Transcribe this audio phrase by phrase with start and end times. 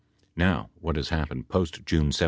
[0.35, 2.13] Now what has happened post June 17